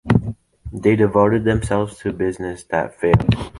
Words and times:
They 0.73 0.95
devoted 0.95 1.43
themselves 1.43 1.99
to 1.99 2.11
business 2.11 2.63
that 2.71 2.99
failed. 2.99 3.35